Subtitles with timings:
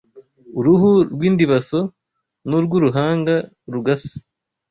[0.59, 1.79] uruhu rw’indibaso
[2.47, 3.35] n’urw’uruhanga
[3.73, 4.15] rugasa